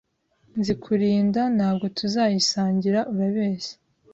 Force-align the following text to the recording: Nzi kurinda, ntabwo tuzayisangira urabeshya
Nzi 0.59 0.73
kurinda, 0.83 1.41
ntabwo 1.55 1.85
tuzayisangira 1.97 2.99
urabeshya 3.11 3.75